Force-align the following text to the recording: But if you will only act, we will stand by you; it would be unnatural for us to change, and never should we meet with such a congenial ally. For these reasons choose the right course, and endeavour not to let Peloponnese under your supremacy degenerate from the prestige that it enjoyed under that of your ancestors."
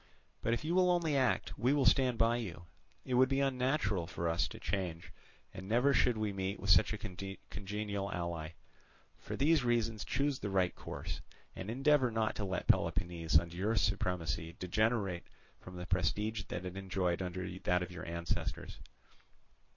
But 0.41 0.53
if 0.55 0.63
you 0.65 0.73
will 0.73 0.89
only 0.89 1.15
act, 1.15 1.55
we 1.59 1.73
will 1.73 1.85
stand 1.85 2.17
by 2.17 2.37
you; 2.37 2.65
it 3.05 3.13
would 3.13 3.29
be 3.29 3.39
unnatural 3.39 4.07
for 4.07 4.27
us 4.27 4.47
to 4.47 4.59
change, 4.59 5.13
and 5.53 5.69
never 5.69 5.93
should 5.93 6.17
we 6.17 6.33
meet 6.33 6.59
with 6.59 6.71
such 6.71 6.91
a 6.91 6.97
congenial 6.97 8.11
ally. 8.11 8.53
For 9.19 9.35
these 9.35 9.63
reasons 9.63 10.03
choose 10.03 10.39
the 10.39 10.49
right 10.49 10.73
course, 10.73 11.21
and 11.55 11.69
endeavour 11.69 12.09
not 12.09 12.33
to 12.37 12.43
let 12.45 12.65
Peloponnese 12.65 13.37
under 13.37 13.55
your 13.55 13.75
supremacy 13.75 14.55
degenerate 14.57 15.27
from 15.59 15.75
the 15.75 15.85
prestige 15.85 16.45
that 16.45 16.65
it 16.65 16.75
enjoyed 16.77 17.21
under 17.21 17.47
that 17.59 17.83
of 17.83 17.91
your 17.91 18.07
ancestors." 18.07 18.79